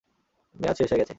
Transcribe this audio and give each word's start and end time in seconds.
মেয়াদ 0.55 0.75
শেষ 0.79 0.89
হয়ে 0.91 0.99
গেছে। 0.99 1.09